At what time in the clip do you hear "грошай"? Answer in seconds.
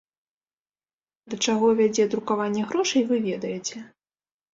2.71-3.05